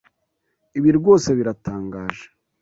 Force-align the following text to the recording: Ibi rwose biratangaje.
Ibi 0.77 0.89
rwose 0.97 1.29
biratangaje. 1.37 2.25